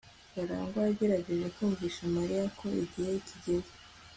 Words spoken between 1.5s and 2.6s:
kumvisha mariya